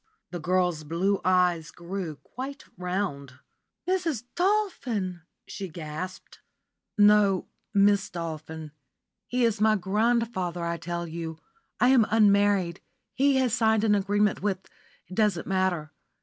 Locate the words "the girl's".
0.31-0.83